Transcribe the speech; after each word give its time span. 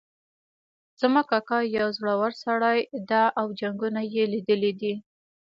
زما 0.99 1.21
کاکا 1.31 1.57
یو 1.79 1.87
زړور 1.97 2.31
سړی 2.43 2.79
ده 3.09 3.23
او 3.39 3.47
جنګونه 3.59 4.01
یې 4.13 4.23
لیدلي 4.33 4.71
دي 4.81 4.93